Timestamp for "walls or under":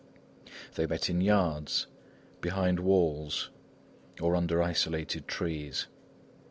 2.79-4.59